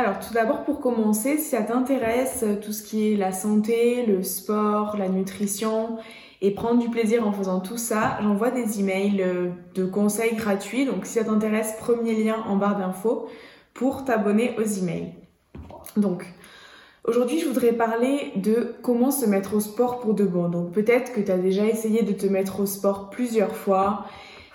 Alors 0.00 0.18
tout 0.18 0.32
d'abord 0.32 0.64
pour 0.64 0.80
commencer, 0.80 1.36
si 1.36 1.50
ça 1.50 1.60
t'intéresse 1.60 2.42
euh, 2.42 2.56
tout 2.56 2.72
ce 2.72 2.82
qui 2.82 3.12
est 3.12 3.16
la 3.18 3.32
santé, 3.32 4.06
le 4.06 4.22
sport, 4.22 4.96
la 4.96 5.10
nutrition 5.10 5.98
et 6.40 6.52
prendre 6.52 6.80
du 6.80 6.88
plaisir 6.88 7.28
en 7.28 7.32
faisant 7.32 7.60
tout 7.60 7.76
ça, 7.76 8.16
j'envoie 8.22 8.50
des 8.50 8.80
emails 8.80 9.20
euh, 9.20 9.50
de 9.74 9.84
conseils 9.84 10.34
gratuits. 10.36 10.86
Donc 10.86 11.04
si 11.04 11.18
ça 11.18 11.24
t'intéresse, 11.24 11.74
premier 11.78 12.14
lien 12.14 12.36
en 12.48 12.56
barre 12.56 12.78
d'infos 12.78 13.28
pour 13.74 14.06
t'abonner 14.06 14.56
aux 14.56 14.62
emails. 14.62 15.12
Donc 15.98 16.24
aujourd'hui, 17.04 17.38
je 17.38 17.46
voudrais 17.46 17.74
parler 17.74 18.32
de 18.36 18.76
comment 18.80 19.10
se 19.10 19.26
mettre 19.26 19.54
au 19.54 19.60
sport 19.60 20.00
pour 20.00 20.14
de 20.14 20.24
bon. 20.24 20.48
Donc 20.48 20.72
peut-être 20.72 21.12
que 21.12 21.20
tu 21.20 21.30
as 21.30 21.36
déjà 21.36 21.66
essayé 21.66 22.04
de 22.04 22.12
te 22.14 22.24
mettre 22.24 22.60
au 22.60 22.66
sport 22.66 23.10
plusieurs 23.10 23.54
fois 23.54 24.06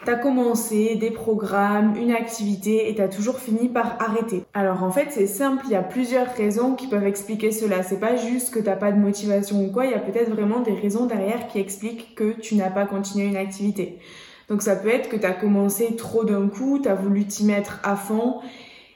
T'as 0.05 0.17
commencé 0.17 0.97
des 0.97 1.09
programmes, 1.09 1.95
une 1.97 2.11
activité 2.11 2.91
et 2.91 2.93
t'as 2.93 3.07
toujours 3.07 3.39
fini 3.39 3.69
par 3.69 3.97
arrêter. 3.99 4.43
Alors 4.53 4.83
en 4.83 4.91
fait 4.91 5.07
c'est 5.09 5.25
simple, 5.25 5.63
il 5.65 5.71
y 5.71 5.75
a 5.75 5.81
plusieurs 5.81 6.27
raisons 6.35 6.75
qui 6.75 6.85
peuvent 6.85 7.07
expliquer 7.07 7.51
cela. 7.51 7.81
C'est 7.81 7.99
pas 7.99 8.15
juste 8.15 8.53
que 8.53 8.59
t'as 8.59 8.75
pas 8.75 8.91
de 8.91 8.99
motivation 8.99 9.65
ou 9.65 9.71
quoi, 9.71 9.85
il 9.85 9.91
y 9.91 9.95
a 9.95 9.99
peut-être 9.99 10.29
vraiment 10.29 10.59
des 10.59 10.73
raisons 10.73 11.07
derrière 11.07 11.47
qui 11.47 11.57
expliquent 11.57 12.13
que 12.13 12.33
tu 12.33 12.53
n'as 12.53 12.69
pas 12.69 12.85
continué 12.85 13.25
une 13.25 13.35
activité. 13.35 13.97
Donc 14.47 14.61
ça 14.61 14.75
peut 14.75 14.89
être 14.89 15.09
que 15.09 15.15
t'as 15.15 15.33
commencé 15.33 15.95
trop 15.95 16.23
d'un 16.23 16.49
coup, 16.49 16.77
t'as 16.77 16.93
voulu 16.93 17.25
t'y 17.25 17.43
mettre 17.43 17.79
à 17.81 17.95
fond 17.95 18.41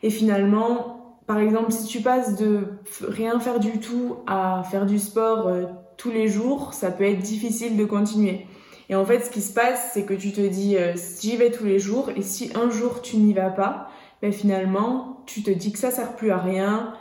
et 0.03 0.11
finalement, 0.11 1.17
par 1.25 1.39
exemple, 1.39 1.71
si 1.71 1.87
tu 1.87 2.01
passes 2.01 2.35
de 2.35 2.67
rien 3.01 3.39
faire 3.39 3.59
du 3.59 3.79
tout 3.79 4.17
à 4.27 4.61
faire 4.69 4.85
du 4.85 4.99
sport 4.99 5.47
euh, 5.47 5.63
tous 5.97 6.11
les 6.11 6.27
jours, 6.27 6.75
ça 6.75 6.91
peut 6.91 7.05
être 7.05 7.21
difficile 7.23 7.77
de 7.77 7.85
continuer. 7.85 8.45
Et 8.89 8.95
en 8.95 9.05
fait, 9.05 9.19
ce 9.21 9.29
qui 9.29 9.41
se 9.41 9.53
passe, 9.53 9.91
c'est 9.93 10.03
que 10.03 10.15
tu 10.15 10.31
te 10.31 10.41
dis, 10.41 10.75
euh, 10.75 10.93
j'y 11.21 11.37
vais 11.37 11.51
tous 11.51 11.65
les 11.65 11.79
jours, 11.79 12.09
et 12.15 12.21
si 12.21 12.51
un 12.55 12.69
jour 12.69 13.01
tu 13.01 13.17
n'y 13.17 13.33
vas 13.33 13.51
pas, 13.51 13.89
ben 14.21 14.33
finalement, 14.33 15.23
tu 15.25 15.43
te 15.43 15.51
dis 15.51 15.71
que 15.71 15.79
ça 15.79 15.91
sert 15.91 16.15
plus 16.15 16.31
à 16.31 16.37
rien, 16.37 16.93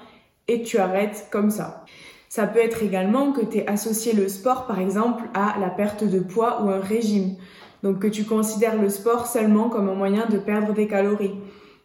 et 0.49 0.63
tu 0.63 0.79
arrêtes 0.79 1.29
comme 1.31 1.51
ça. 1.51 1.85
Ça 2.29 2.47
peut 2.47 2.59
être 2.59 2.83
également 2.83 3.33
que 3.33 3.45
tu 3.45 3.59
aies 3.59 3.69
associé 3.69 4.13
le 4.13 4.29
sport, 4.29 4.67
par 4.67 4.81
exemple, 4.81 5.25
à 5.33 5.59
la 5.59 5.71
perte 5.71 6.05
de 6.05 6.21
poids 6.21 6.63
ou 6.63 6.69
un 6.69 6.81
régime. 6.81 7.37
Donc 7.83 8.01
que 8.01 8.07
tu 8.07 8.25
considères 8.25 8.81
le 8.81 8.91
sport 8.91 9.27
seulement 9.27 9.69
comme 9.69 9.89
un 9.89 9.95
moyen 9.95 10.27
de 10.27 10.39
perdre 10.39 10.75
des 10.75 10.89
calories. 10.89 11.35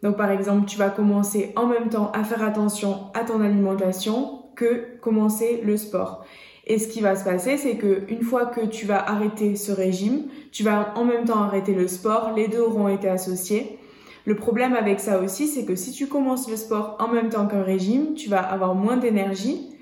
Donc 0.02 0.18
par 0.18 0.32
exemple, 0.32 0.66
tu 0.66 0.78
vas 0.78 0.90
commencer 0.90 1.54
en 1.56 1.68
même 1.68 1.90
temps 1.90 2.12
à 2.14 2.24
faire 2.24 2.44
attention 2.44 3.12
à 3.14 3.24
ton 3.24 3.42
alimentation 3.42 4.42
que 4.56 4.98
commencer 5.00 5.62
le 5.64 5.78
sport. 5.78 6.26
Et 6.66 6.80
ce 6.80 6.88
qui 6.88 7.02
va 7.02 7.16
se 7.16 7.24
passer, 7.26 7.58
c'est 7.58 7.76
que 7.76 8.04
une 8.10 8.22
fois 8.22 8.46
que 8.46 8.66
tu 8.66 8.86
vas 8.86 9.00
arrêter 9.00 9.56
ce 9.56 9.72
régime, 9.72 10.26
tu 10.52 10.64
vas 10.64 10.94
en 10.96 11.04
même 11.04 11.26
temps 11.26 11.42
arrêter 11.42 11.74
le 11.74 11.88
sport, 11.88 12.34
les 12.36 12.48
deux 12.48 12.62
auront 12.62 12.88
été 12.88 13.10
associés. 13.10 13.78
Le 14.26 14.36
problème 14.36 14.74
avec 14.74 15.02
ça 15.02 15.20
aussi, 15.20 15.48
c'est 15.48 15.66
que 15.66 15.76
si 15.76 15.92
tu 15.92 16.08
commences 16.08 16.50
le 16.50 16.56
sport 16.56 16.96
en 17.00 17.10
même 17.10 17.30
temps 17.30 17.48
qu'un 17.48 17.64
régime, 17.64 18.14
tu 18.14 18.30
vas 18.30 18.40
avoir 18.40 18.76
moins 18.76 18.96
d'énergie 18.96 19.76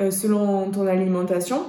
euh, 0.00 0.10
selon 0.10 0.70
ton 0.72 0.86
alimentation 0.88 1.62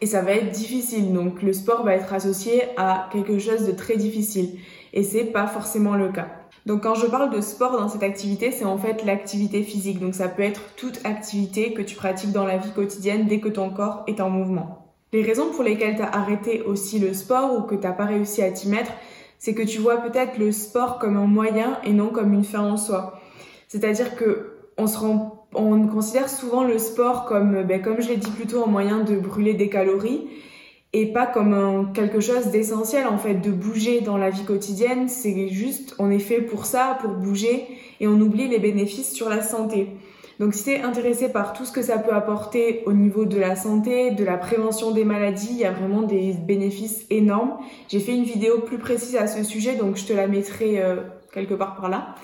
et 0.00 0.06
ça 0.06 0.20
va 0.20 0.32
être 0.32 0.50
difficile. 0.50 1.12
Donc 1.12 1.42
le 1.42 1.52
sport 1.52 1.84
va 1.84 1.94
être 1.94 2.12
associé 2.12 2.64
à 2.76 3.08
quelque 3.12 3.38
chose 3.38 3.64
de 3.64 3.72
très 3.72 3.96
difficile 3.96 4.58
et 4.92 5.04
c'est 5.04 5.26
pas 5.26 5.46
forcément 5.46 5.94
le 5.94 6.10
cas. 6.10 6.41
Donc 6.66 6.84
quand 6.84 6.94
je 6.94 7.06
parle 7.06 7.34
de 7.34 7.40
sport 7.40 7.72
dans 7.72 7.88
cette 7.88 8.02
activité, 8.02 8.52
c'est 8.52 8.64
en 8.64 8.78
fait 8.78 9.04
l'activité 9.04 9.62
physique. 9.62 9.98
Donc 9.98 10.14
ça 10.14 10.28
peut 10.28 10.42
être 10.42 10.60
toute 10.76 11.00
activité 11.04 11.72
que 11.74 11.82
tu 11.82 11.96
pratiques 11.96 12.32
dans 12.32 12.46
la 12.46 12.58
vie 12.58 12.70
quotidienne 12.72 13.26
dès 13.26 13.40
que 13.40 13.48
ton 13.48 13.70
corps 13.70 14.04
est 14.06 14.20
en 14.20 14.30
mouvement. 14.30 14.94
Les 15.12 15.22
raisons 15.22 15.50
pour 15.50 15.64
lesquelles 15.64 15.96
tu 15.96 16.02
as 16.02 16.08
arrêté 16.08 16.62
aussi 16.62 16.98
le 16.98 17.12
sport 17.12 17.58
ou 17.58 17.62
que 17.62 17.74
tu 17.74 17.82
pas 17.82 18.06
réussi 18.06 18.42
à 18.42 18.50
t'y 18.50 18.68
mettre, 18.68 18.92
c'est 19.38 19.54
que 19.54 19.62
tu 19.62 19.78
vois 19.78 19.96
peut-être 19.96 20.38
le 20.38 20.52
sport 20.52 20.98
comme 20.98 21.16
un 21.16 21.26
moyen 21.26 21.78
et 21.84 21.92
non 21.92 22.08
comme 22.08 22.32
une 22.32 22.44
fin 22.44 22.60
en 22.60 22.76
soi. 22.76 23.20
C'est-à-dire 23.68 24.14
que 24.16 24.52
on 24.78 25.86
considère 25.88 26.30
souvent 26.30 26.64
le 26.64 26.78
sport 26.78 27.26
comme, 27.26 27.62
ben, 27.64 27.82
comme 27.82 28.00
je 28.00 28.08
l'ai 28.08 28.16
dit 28.16 28.30
plutôt, 28.30 28.64
un 28.64 28.68
moyen 28.68 29.00
de 29.00 29.16
brûler 29.16 29.54
des 29.54 29.68
calories 29.68 30.28
et 30.92 31.06
pas 31.06 31.26
comme 31.26 31.92
quelque 31.94 32.20
chose 32.20 32.48
d'essentiel 32.48 33.06
en 33.06 33.16
fait 33.16 33.34
de 33.34 33.50
bouger 33.50 34.00
dans 34.02 34.18
la 34.18 34.30
vie 34.30 34.44
quotidienne. 34.44 35.08
C'est 35.08 35.48
juste 35.48 35.94
on 35.98 36.10
est 36.10 36.18
fait 36.18 36.40
pour 36.40 36.66
ça 36.66 36.98
pour 37.00 37.12
bouger 37.12 37.66
et 38.00 38.06
on 38.06 38.20
oublie 38.20 38.48
les 38.48 38.58
bénéfices 38.58 39.12
sur 39.12 39.28
la 39.28 39.42
santé. 39.42 39.88
Donc 40.38 40.54
si 40.54 40.64
tu 40.64 40.70
es 40.70 40.82
intéressé 40.82 41.30
par 41.30 41.52
tout 41.52 41.64
ce 41.64 41.72
que 41.72 41.82
ça 41.82 41.98
peut 41.98 42.12
apporter 42.12 42.82
au 42.86 42.92
niveau 42.92 43.24
de 43.24 43.38
la 43.38 43.54
santé 43.54 44.10
de 44.10 44.24
la 44.24 44.36
prévention 44.36 44.90
des 44.90 45.04
maladies 45.04 45.50
il 45.52 45.58
y 45.58 45.64
a 45.64 45.72
vraiment 45.72 46.02
des 46.02 46.34
bénéfices 46.34 47.06
énormes. 47.10 47.56
J'ai 47.88 48.00
fait 48.00 48.14
une 48.14 48.24
vidéo 48.24 48.60
plus 48.60 48.78
précise 48.78 49.16
à 49.16 49.26
ce 49.26 49.44
sujet 49.44 49.76
donc 49.76 49.96
je 49.96 50.04
te 50.04 50.12
la 50.12 50.26
mettrai 50.26 50.82
euh, 50.82 50.96
quelque 51.32 51.54
part 51.54 51.76
par 51.76 51.88
là. 51.88 52.14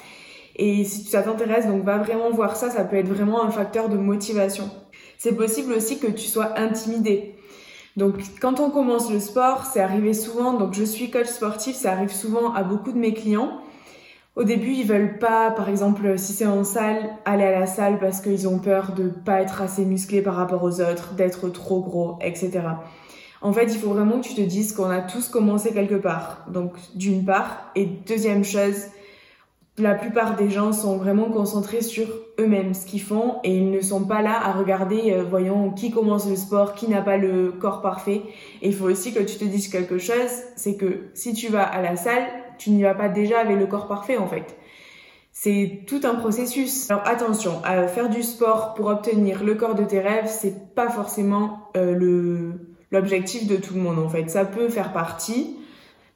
Et 0.56 0.84
si 0.84 1.04
ça 1.04 1.22
t'intéresse 1.22 1.66
donc 1.66 1.84
va 1.84 1.96
vraiment 1.96 2.30
voir 2.30 2.56
ça 2.56 2.68
ça 2.68 2.84
peut 2.84 2.96
être 2.96 3.08
vraiment 3.08 3.42
un 3.42 3.50
facteur 3.50 3.88
de 3.88 3.96
motivation. 3.96 4.68
C'est 5.16 5.34
possible 5.34 5.72
aussi 5.72 5.98
que 5.98 6.08
tu 6.08 6.26
sois 6.26 6.58
intimidé 6.58 7.37
donc 7.98 8.14
quand 8.40 8.60
on 8.60 8.70
commence 8.70 9.10
le 9.10 9.18
sport, 9.18 9.64
c'est 9.64 9.80
arrivé 9.80 10.14
souvent, 10.14 10.52
donc 10.52 10.72
je 10.72 10.84
suis 10.84 11.10
coach 11.10 11.26
sportif, 11.26 11.74
ça 11.74 11.90
arrive 11.90 12.12
souvent 12.12 12.54
à 12.54 12.62
beaucoup 12.62 12.92
de 12.92 12.98
mes 12.98 13.12
clients. 13.12 13.60
Au 14.36 14.44
début, 14.44 14.70
ils 14.70 14.86
veulent 14.86 15.18
pas, 15.18 15.50
par 15.50 15.68
exemple, 15.68 16.16
si 16.16 16.32
c'est 16.32 16.46
en 16.46 16.62
salle, 16.62 17.10
aller 17.24 17.42
à 17.42 17.58
la 17.58 17.66
salle 17.66 17.98
parce 17.98 18.20
qu'ils 18.20 18.46
ont 18.46 18.60
peur 18.60 18.92
de 18.92 19.08
pas 19.08 19.42
être 19.42 19.62
assez 19.62 19.84
musclés 19.84 20.22
par 20.22 20.36
rapport 20.36 20.62
aux 20.62 20.80
autres, 20.80 21.14
d'être 21.14 21.48
trop 21.48 21.80
gros, 21.80 22.20
etc. 22.20 22.60
En 23.40 23.52
fait, 23.52 23.64
il 23.64 23.78
faut 23.80 23.90
vraiment 23.90 24.20
que 24.20 24.28
tu 24.28 24.34
te 24.34 24.40
dises 24.42 24.72
qu'on 24.72 24.90
a 24.90 25.00
tous 25.00 25.28
commencé 25.28 25.72
quelque 25.72 25.96
part. 25.96 26.44
Donc, 26.52 26.74
d'une 26.94 27.24
part. 27.24 27.72
Et 27.74 27.86
deuxième 27.86 28.44
chose, 28.44 28.76
la 29.76 29.96
plupart 29.96 30.36
des 30.36 30.50
gens 30.50 30.72
sont 30.72 30.98
vraiment 30.98 31.30
concentrés 31.30 31.82
sur 31.82 32.06
eux-mêmes, 32.38 32.74
ce 32.74 32.86
qu'ils 32.86 33.02
font, 33.02 33.36
et 33.44 33.56
ils 33.56 33.70
ne 33.70 33.80
sont 33.80 34.04
pas 34.04 34.22
là 34.22 34.40
à 34.40 34.52
regarder, 34.52 35.12
euh, 35.12 35.24
voyons, 35.28 35.70
qui 35.70 35.90
commence 35.90 36.28
le 36.28 36.36
sport, 36.36 36.74
qui 36.74 36.88
n'a 36.88 37.02
pas 37.02 37.16
le 37.16 37.52
corps 37.52 37.82
parfait. 37.82 38.22
Et 38.62 38.68
il 38.68 38.74
faut 38.74 38.86
aussi 38.86 39.12
que 39.12 39.20
tu 39.20 39.36
te 39.36 39.44
dises 39.44 39.68
quelque 39.68 39.98
chose, 39.98 40.30
c'est 40.56 40.76
que 40.76 41.08
si 41.14 41.34
tu 41.34 41.48
vas 41.48 41.64
à 41.64 41.82
la 41.82 41.96
salle, 41.96 42.24
tu 42.58 42.70
n'y 42.70 42.82
vas 42.82 42.94
pas 42.94 43.08
déjà 43.08 43.40
avec 43.40 43.56
le 43.56 43.66
corps 43.66 43.88
parfait 43.88 44.16
en 44.16 44.26
fait. 44.26 44.56
C'est 45.32 45.84
tout 45.86 46.00
un 46.02 46.16
processus. 46.16 46.90
Alors 46.90 47.06
attention, 47.06 47.60
à 47.64 47.86
faire 47.86 48.08
du 48.08 48.22
sport 48.22 48.74
pour 48.74 48.86
obtenir 48.86 49.44
le 49.44 49.54
corps 49.54 49.76
de 49.76 49.84
tes 49.84 50.00
rêves, 50.00 50.26
c'est 50.26 50.74
pas 50.74 50.90
forcément 50.90 51.70
euh, 51.76 51.94
le 51.94 52.52
l'objectif 52.90 53.46
de 53.46 53.56
tout 53.56 53.74
le 53.74 53.80
monde 53.80 53.98
en 53.98 54.08
fait. 54.08 54.28
Ça 54.30 54.44
peut 54.44 54.68
faire 54.68 54.92
partie, 54.92 55.56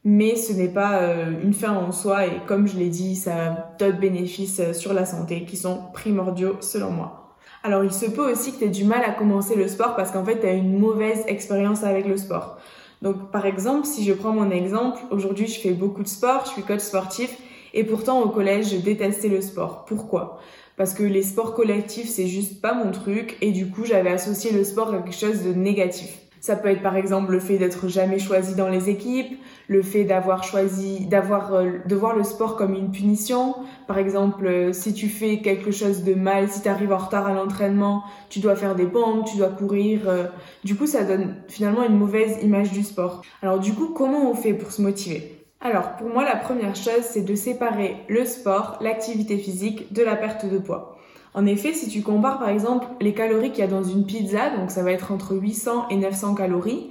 mais 0.04 0.36
ce 0.36 0.52
n'est 0.52 0.68
pas 0.68 1.02
euh, 1.02 1.32
une 1.42 1.54
fin 1.54 1.72
en 1.72 1.92
soi 1.92 2.26
et 2.26 2.40
comme 2.46 2.66
je 2.66 2.76
l'ai 2.76 2.88
dit, 2.88 3.14
ça 3.14 3.34
a 3.34 3.50
d'autres 3.78 4.00
bénéfices 4.00 4.60
euh, 4.60 4.72
sur 4.72 4.92
la 4.92 5.06
santé 5.06 5.44
qui 5.44 5.56
sont 5.56 5.80
primordiaux 5.92 6.56
selon 6.60 6.90
moi. 6.90 7.36
Alors 7.62 7.84
il 7.84 7.92
se 7.92 8.06
peut 8.06 8.32
aussi 8.32 8.52
que 8.52 8.58
tu 8.58 8.64
aies 8.64 8.68
du 8.68 8.84
mal 8.84 9.04
à 9.04 9.12
commencer 9.12 9.54
le 9.54 9.68
sport 9.68 9.94
parce 9.94 10.10
qu'en 10.10 10.24
fait 10.24 10.40
tu 10.40 10.46
as 10.46 10.52
une 10.52 10.78
mauvaise 10.78 11.22
expérience 11.28 11.84
avec 11.84 12.06
le 12.06 12.16
sport. 12.16 12.58
Donc 13.02 13.30
par 13.30 13.46
exemple, 13.46 13.86
si 13.86 14.04
je 14.04 14.12
prends 14.12 14.32
mon 14.32 14.50
exemple, 14.50 15.00
aujourd'hui 15.12 15.46
je 15.46 15.60
fais 15.60 15.72
beaucoup 15.72 16.02
de 16.02 16.08
sport, 16.08 16.46
je 16.46 16.50
suis 16.50 16.62
coach 16.62 16.80
sportif 16.80 17.36
et 17.72 17.84
pourtant 17.84 18.20
au 18.22 18.28
collège 18.28 18.70
je 18.70 18.78
détestais 18.78 19.28
le 19.28 19.40
sport. 19.40 19.84
Pourquoi? 19.84 20.40
Parce 20.76 20.94
que 20.94 21.04
les 21.04 21.22
sports 21.22 21.54
collectifs 21.54 22.08
c'est 22.08 22.26
juste 22.26 22.60
pas 22.60 22.74
mon 22.74 22.90
truc 22.90 23.36
et 23.40 23.52
du 23.52 23.70
coup 23.70 23.84
j'avais 23.84 24.10
associé 24.10 24.50
le 24.50 24.64
sport 24.64 24.92
à 24.92 24.98
quelque 24.98 25.14
chose 25.14 25.44
de 25.44 25.52
négatif. 25.52 26.21
Ça 26.42 26.56
peut 26.56 26.70
être 26.70 26.82
par 26.82 26.96
exemple 26.96 27.30
le 27.30 27.38
fait 27.38 27.56
d'être 27.56 27.86
jamais 27.86 28.18
choisi 28.18 28.56
dans 28.56 28.68
les 28.68 28.90
équipes, 28.90 29.38
le 29.68 29.80
fait 29.80 30.02
d'avoir 30.02 30.42
choisi, 30.42 31.08
euh, 31.12 31.78
de 31.86 31.94
voir 31.94 32.16
le 32.16 32.24
sport 32.24 32.56
comme 32.56 32.74
une 32.74 32.90
punition. 32.90 33.54
Par 33.86 33.96
exemple, 33.96 34.44
euh, 34.48 34.72
si 34.72 34.92
tu 34.92 35.08
fais 35.08 35.38
quelque 35.38 35.70
chose 35.70 36.02
de 36.02 36.14
mal, 36.14 36.48
si 36.48 36.60
tu 36.60 36.68
arrives 36.68 36.92
en 36.92 36.98
retard 36.98 37.28
à 37.28 37.32
l'entraînement, 37.32 38.02
tu 38.28 38.40
dois 38.40 38.56
faire 38.56 38.74
des 38.74 38.86
pompes, 38.86 39.24
tu 39.24 39.36
dois 39.36 39.50
courir. 39.50 40.08
Euh. 40.08 40.24
du 40.64 40.74
coup, 40.74 40.88
ça 40.88 41.04
donne 41.04 41.36
finalement 41.46 41.84
une 41.84 41.96
mauvaise 41.96 42.42
image 42.42 42.72
du 42.72 42.82
sport. 42.82 43.22
Alors 43.40 43.60
du 43.60 43.72
coup, 43.72 43.90
comment 43.94 44.28
on 44.28 44.34
fait 44.34 44.52
pour 44.52 44.72
se 44.72 44.82
motiver? 44.82 45.46
Alors 45.60 45.92
pour 45.92 46.08
moi 46.08 46.24
la 46.24 46.34
première 46.34 46.74
chose 46.74 47.02
c'est 47.02 47.24
de 47.24 47.36
séparer 47.36 47.98
le 48.08 48.24
sport, 48.24 48.78
l'activité 48.80 49.38
physique 49.38 49.92
de 49.92 50.02
la 50.02 50.16
perte 50.16 50.44
de 50.44 50.58
poids. 50.58 50.98
En 51.34 51.46
effet, 51.46 51.72
si 51.72 51.88
tu 51.88 52.02
compares 52.02 52.38
par 52.38 52.50
exemple 52.50 52.86
les 53.00 53.14
calories 53.14 53.50
qu'il 53.50 53.60
y 53.60 53.66
a 53.66 53.70
dans 53.70 53.82
une 53.82 54.04
pizza, 54.04 54.50
donc 54.56 54.70
ça 54.70 54.82
va 54.82 54.92
être 54.92 55.12
entre 55.12 55.34
800 55.34 55.88
et 55.88 55.96
900 55.96 56.34
calories, 56.34 56.90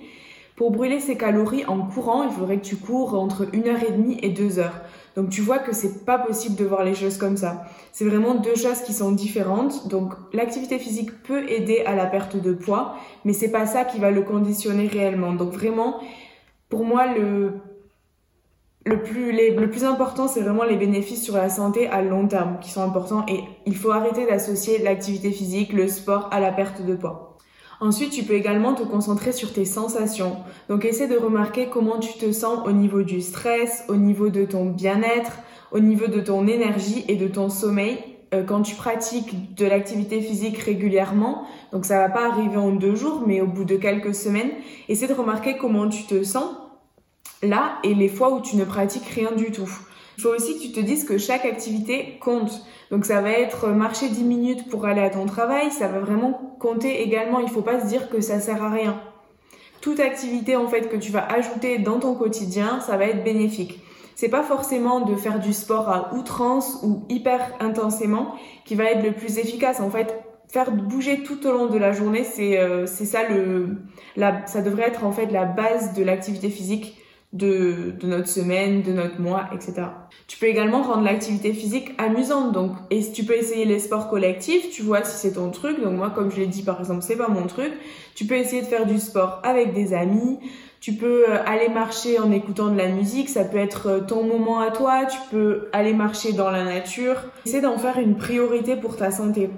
pour 0.56 0.72
brûler 0.72 1.00
ces 1.00 1.18
calories 1.18 1.66
en 1.66 1.82
courant, 1.88 2.24
il 2.24 2.32
faudrait 2.32 2.58
que 2.58 2.66
tu 2.66 2.76
cours 2.76 3.14
entre 3.16 3.46
1h30 3.46 4.20
et 4.22 4.30
2 4.30 4.60
heures. 4.60 4.82
Donc 5.16 5.30
tu 5.30 5.42
vois 5.42 5.60
que 5.60 5.74
c'est 5.74 6.06
pas 6.06 6.18
possible 6.18 6.56
de 6.56 6.66
voir 6.66 6.84
les 6.84 6.94
choses 6.94 7.18
comme 7.18 7.38
ça. 7.38 7.64
C'est 7.92 8.06
vraiment 8.06 8.36
deux 8.36 8.56
choses 8.56 8.82
qui 8.82 8.94
sont 8.94 9.12
différentes. 9.12 9.88
Donc 9.88 10.14
l'activité 10.34 10.80
physique 10.80 11.24
peut 11.24 11.50
aider 11.50 11.84
à 11.86 11.96
la 11.96 12.06
perte 12.06 12.38
de 12.38 12.54
poids, 12.54 12.96
mais 13.26 13.34
c'est 13.34 13.52
pas 13.52 13.66
ça 13.66 13.86
qui 13.86 14.00
va 14.00 14.12
le 14.12 14.22
conditionner 14.22 14.88
réellement. 14.88 15.34
Donc 15.34 15.52
vraiment, 15.52 16.00
pour 16.70 16.86
moi, 16.86 17.08
le 17.08 17.54
le 18.84 19.04
plus, 19.04 19.32
le 19.32 19.70
plus 19.70 19.84
important, 19.84 20.28
c'est 20.28 20.42
vraiment 20.42 20.64
les 20.64 20.76
bénéfices 20.76 21.24
sur 21.24 21.36
la 21.36 21.50
santé 21.50 21.88
à 21.88 22.02
long 22.02 22.28
terme 22.28 22.58
qui 22.60 22.72
sont 22.72 22.82
importants 22.82 23.26
et 23.28 23.42
il 23.66 23.76
faut 23.76 23.92
arrêter 23.92 24.26
d'associer 24.26 24.80
l'activité 24.80 25.32
physique, 25.32 25.72
le 25.72 25.88
sport 25.88 26.30
à 26.32 26.40
la 26.40 26.52
perte 26.52 26.84
de 26.84 26.96
poids. 26.96 27.38
Ensuite, 27.80 28.12
tu 28.12 28.24
peux 28.24 28.34
également 28.34 28.74
te 28.74 28.84
concentrer 28.84 29.32
sur 29.32 29.54
tes 29.54 29.66
sensations. 29.66 30.38
Donc, 30.70 30.86
essaie 30.86 31.08
de 31.08 31.18
remarquer 31.18 31.68
comment 31.68 32.00
tu 32.00 32.14
te 32.14 32.32
sens 32.32 32.60
au 32.68 32.72
niveau 32.72 33.02
du 33.02 33.22
stress, 33.22 33.86
au 33.88 33.96
niveau 33.96 34.30
de 34.30 34.46
ton 34.46 34.66
bien-être, 34.66 35.40
au 35.72 35.80
niveau 35.80 36.08
de 36.08 36.20
ton 36.20 36.48
énergie 36.48 37.06
et 37.08 37.16
de 37.16 37.28
ton 37.28 37.50
sommeil 37.50 37.98
euh, 38.34 38.44
quand 38.44 38.62
tu 38.62 38.76
pratiques 38.76 39.56
de 39.56 39.66
l'activité 39.66 40.22
physique 40.22 40.58
régulièrement, 40.60 41.44
donc 41.72 41.86
ça 41.86 41.98
va 41.98 42.10
pas 42.10 42.30
arriver 42.30 42.58
en 42.58 42.72
deux 42.72 42.96
jours, 42.96 43.24
mais 43.28 43.42
au 43.42 43.48
bout 43.48 43.66
de 43.66 43.76
quelques 43.76 44.16
semaines, 44.16 44.52
essaie 44.88 45.08
de 45.08 45.14
remarquer 45.14 45.58
comment 45.58 45.90
tu 45.90 46.04
te 46.04 46.24
sens 46.24 46.46
là 47.44 47.78
et 47.84 47.94
les 47.94 48.10
fois 48.10 48.34
où 48.34 48.42
tu 48.42 48.56
ne 48.56 48.66
pratiques 48.66 49.08
rien 49.08 49.32
du 49.32 49.52
tout. 49.52 49.70
Il 50.18 50.24
faut 50.24 50.30
aussi 50.30 50.58
que 50.58 50.62
tu 50.62 50.72
te 50.72 50.80
dises 50.80 51.06
que 51.06 51.18
chaque 51.18 51.46
activité 51.46 52.20
compte. 52.22 52.52
Donc 52.92 53.06
ça 53.06 53.22
va 53.22 53.32
être 53.32 53.70
marcher 53.70 54.10
10 54.10 54.24
minutes 54.24 54.70
pour 54.70 54.86
aller 54.86 55.02
à 55.02 55.10
ton 55.10 55.26
travail, 55.26 55.72
ça 55.72 55.88
va 55.88 56.00
vraiment 56.00 56.56
compter 56.60 57.02
également. 57.02 57.40
Il 57.40 57.50
faut 57.50 57.62
pas 57.62 57.80
se 57.80 57.88
dire 57.88 58.10
que 58.10 58.22
ça 58.22 58.40
sert 58.40 58.64
à 58.64 58.70
rien. 58.70 59.02
Toute 59.80 60.00
activité 60.00 60.56
en 60.56 60.68
fait 60.68 60.90
que 60.90 60.98
tu 60.98 61.12
vas 61.12 61.26
ajouter 61.26 61.80
dans 61.80 62.00
ton 62.00 62.14
quotidien, 62.14 62.80
ça 62.82 62.98
va 62.98 63.06
être 63.06 63.24
bénéfique. 63.24 63.80
C'est 64.16 64.30
pas 64.30 64.44
forcément 64.44 65.00
de 65.00 65.16
faire 65.16 65.40
du 65.40 65.54
sport 65.54 65.90
à 65.90 66.14
outrance 66.14 66.80
ou 66.84 67.06
hyper 67.10 67.54
intensément 67.60 68.36
qui 68.66 68.76
va 68.76 68.84
être 68.84 69.04
le 69.04 69.14
plus 69.14 69.40
efficace. 69.40 69.80
En 69.80 69.90
fait, 69.90 70.16
faire 70.48 70.72
bouger 70.72 71.24
tout 71.24 71.48
au 71.48 71.52
long 71.52 71.66
de 71.66 71.78
la 71.80 71.94
journée, 71.94 72.24
c'est 72.24 72.60
euh, 72.60 72.86
ça 72.86 73.28
le 73.28 73.78
la, 74.16 74.46
ça 74.46 74.62
devrait 74.62 74.90
être 74.90 75.06
en 75.06 75.12
fait 75.12 75.28
la 75.28 75.46
base 75.46 75.94
de 75.94 76.04
l'activité 76.04 76.50
physique 76.50 77.01
de, 77.34 77.94
notre 78.04 78.28
semaine, 78.28 78.82
de 78.82 78.92
notre 78.92 79.22
mois, 79.22 79.50
etc. 79.54 79.84
Tu 80.28 80.38
peux 80.38 80.48
également 80.48 80.82
rendre 80.82 81.04
l'activité 81.04 81.54
physique 81.54 81.92
amusante, 81.98 82.52
donc 82.52 82.74
et 82.90 83.02
tu 83.12 83.24
peux 83.24 83.36
essayer 83.36 83.66
les 83.66 83.80
sports 83.80 84.10
collectifs, 84.10 84.70
tu 84.72 84.82
vois 84.82 85.04
si 85.04 85.18
c'est 85.18 85.34
ton 85.34 85.50
truc. 85.50 85.82
Donc 85.82 85.94
moi, 85.94 86.10
comme 86.10 86.32
je 86.32 86.38
l'ai 86.38 86.48
dit 86.48 86.64
par 86.64 86.80
exemple, 86.80 87.02
c'est 87.02 87.16
pas 87.16 87.30
mon 87.30 87.48
truc. 87.48 87.72
Tu 88.16 88.26
peux 88.26 88.36
essayer 88.36 88.62
de 88.62 88.68
faire 88.68 88.86
du 88.86 89.00
sport 89.00 89.40
avec 89.44 89.74
des 89.74 89.94
amis. 89.94 90.40
Tu 90.82 90.94
peux 90.94 91.30
euh, 91.30 91.38
aller 91.46 91.70
marcher 91.70 92.20
en 92.20 92.32
écoutant 92.32 92.70
de 92.70 92.78
la 92.78 92.88
musique, 92.88 93.30
ça 93.30 93.46
peut 93.46 93.60
être 93.60 93.88
euh, 93.88 94.00
ton 94.02 94.24
moment 94.24 94.60
à 94.60 94.72
toi. 94.72 95.06
Tu 95.06 95.18
peux 95.30 95.70
aller 95.74 95.94
marcher 95.94 96.34
dans 96.34 96.50
la 96.50 96.64
nature. 96.64 97.18
Essaie 97.46 97.62
d'en 97.62 97.78
faire 97.78 98.00
une 98.00 98.18
priorité 98.18 98.76
pour 98.76 98.98
ta 98.98 99.12
santé. 99.12 99.52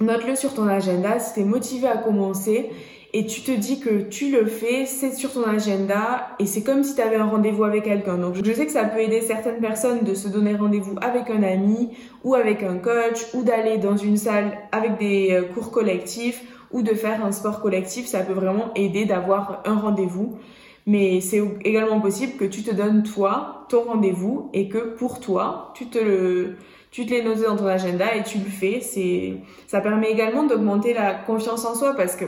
Note-le 0.00 0.36
sur 0.36 0.54
ton 0.54 0.68
agenda 0.68 1.18
si 1.20 1.34
t'es 1.34 1.44
motivé 1.44 1.86
à 1.88 1.96
commencer 1.96 2.70
et 3.18 3.26
tu 3.26 3.40
te 3.40 3.50
dis 3.50 3.80
que 3.80 4.02
tu 4.02 4.30
le 4.30 4.46
fais, 4.46 4.86
c'est 4.86 5.12
sur 5.12 5.32
ton 5.32 5.42
agenda 5.42 6.28
et 6.38 6.46
c'est 6.46 6.62
comme 6.62 6.84
si 6.84 6.94
tu 6.94 7.00
avais 7.00 7.16
un 7.16 7.26
rendez-vous 7.26 7.64
avec 7.64 7.82
quelqu'un. 7.82 8.16
Donc 8.16 8.36
je 8.36 8.52
sais 8.52 8.64
que 8.64 8.70
ça 8.70 8.84
peut 8.84 9.00
aider 9.00 9.22
certaines 9.22 9.58
personnes 9.58 10.04
de 10.04 10.14
se 10.14 10.28
donner 10.28 10.54
rendez-vous 10.54 10.94
avec 11.00 11.28
un 11.28 11.42
ami 11.42 11.90
ou 12.22 12.36
avec 12.36 12.62
un 12.62 12.76
coach 12.76 13.26
ou 13.34 13.42
d'aller 13.42 13.78
dans 13.78 13.96
une 13.96 14.16
salle 14.16 14.56
avec 14.70 14.98
des 14.98 15.32
euh, 15.32 15.42
cours 15.52 15.72
collectifs 15.72 16.44
ou 16.70 16.82
de 16.82 16.94
faire 16.94 17.24
un 17.24 17.32
sport 17.32 17.60
collectif. 17.60 18.06
Ça 18.06 18.20
peut 18.20 18.34
vraiment 18.34 18.72
aider 18.76 19.04
d'avoir 19.04 19.64
un 19.64 19.74
rendez-vous. 19.74 20.38
Mais 20.86 21.20
c'est 21.20 21.42
également 21.64 22.00
possible 22.00 22.34
que 22.36 22.44
tu 22.44 22.62
te 22.62 22.72
donnes 22.72 23.02
toi 23.02 23.66
ton 23.68 23.82
rendez-vous 23.82 24.48
et 24.54 24.68
que 24.68 24.94
pour 24.94 25.18
toi, 25.18 25.72
tu 25.74 25.86
te 25.86 25.98
le 25.98 26.54
tu 26.92 27.04
te 27.04 27.10
l'es 27.10 27.24
noté 27.24 27.42
dans 27.42 27.56
ton 27.56 27.66
agenda 27.66 28.14
et 28.14 28.22
tu 28.22 28.38
le 28.38 28.44
fais. 28.44 28.78
C'est 28.80 29.38
ça 29.66 29.80
permet 29.80 30.08
également 30.08 30.44
d'augmenter 30.44 30.94
la 30.94 31.14
confiance 31.14 31.64
en 31.64 31.74
soi 31.74 31.94
parce 31.94 32.14
que 32.14 32.26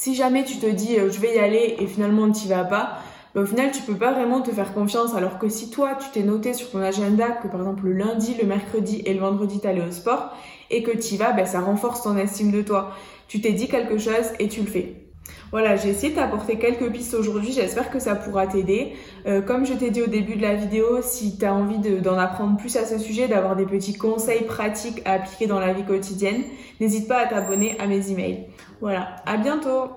si 0.00 0.14
jamais 0.14 0.44
tu 0.44 0.56
te 0.56 0.64
dis 0.64 0.96
euh, 0.96 1.10
je 1.10 1.20
vais 1.20 1.36
y 1.36 1.38
aller 1.38 1.76
et 1.78 1.86
finalement 1.86 2.32
tu 2.32 2.44
n'y 2.44 2.48
vas 2.48 2.64
pas, 2.64 3.00
bah, 3.34 3.42
au 3.42 3.44
final 3.44 3.70
tu 3.70 3.82
peux 3.82 3.96
pas 3.96 4.12
vraiment 4.12 4.40
te 4.40 4.50
faire 4.50 4.72
confiance 4.72 5.14
alors 5.14 5.38
que 5.38 5.50
si 5.50 5.68
toi 5.68 5.94
tu 5.94 6.08
t'es 6.10 6.22
noté 6.22 6.54
sur 6.54 6.70
ton 6.70 6.80
agenda 6.80 7.32
que 7.32 7.48
par 7.48 7.60
exemple 7.60 7.84
le 7.84 7.92
lundi, 7.92 8.34
le 8.40 8.46
mercredi 8.46 9.02
et 9.04 9.12
le 9.12 9.20
vendredi 9.20 9.60
t'allais 9.60 9.86
au 9.86 9.90
sport 9.90 10.34
et 10.70 10.82
que 10.82 10.90
tu 10.92 11.14
y 11.14 11.16
vas, 11.18 11.32
bah, 11.32 11.44
ça 11.44 11.60
renforce 11.60 12.02
ton 12.02 12.16
estime 12.16 12.50
de 12.50 12.62
toi. 12.62 12.92
Tu 13.28 13.42
t'es 13.42 13.52
dit 13.52 13.68
quelque 13.68 13.98
chose 13.98 14.32
et 14.38 14.48
tu 14.48 14.62
le 14.62 14.68
fais. 14.68 14.99
Voilà, 15.50 15.76
j'ai 15.76 15.88
essayé 15.88 16.10
de 16.12 16.18
t'apporter 16.18 16.58
quelques 16.58 16.90
pistes 16.92 17.14
aujourd'hui, 17.14 17.52
j'espère 17.52 17.90
que 17.90 17.98
ça 17.98 18.14
pourra 18.14 18.46
t'aider. 18.46 18.92
Euh, 19.26 19.40
comme 19.40 19.66
je 19.66 19.74
t'ai 19.74 19.90
dit 19.90 20.02
au 20.02 20.06
début 20.06 20.36
de 20.36 20.42
la 20.42 20.54
vidéo, 20.54 21.00
si 21.02 21.36
tu 21.38 21.44
as 21.44 21.54
envie 21.54 21.78
d'en 21.78 22.18
apprendre 22.18 22.56
plus 22.56 22.76
à 22.76 22.84
ce 22.84 22.98
sujet, 22.98 23.28
d'avoir 23.28 23.56
des 23.56 23.66
petits 23.66 23.96
conseils 23.96 24.44
pratiques 24.44 25.02
à 25.04 25.14
appliquer 25.14 25.46
dans 25.46 25.60
la 25.60 25.72
vie 25.72 25.84
quotidienne, 25.84 26.42
n'hésite 26.80 27.08
pas 27.08 27.18
à 27.18 27.26
t'abonner 27.26 27.76
à 27.80 27.86
mes 27.86 28.10
emails. 28.10 28.46
Voilà, 28.80 29.16
à 29.26 29.36
bientôt 29.36 29.90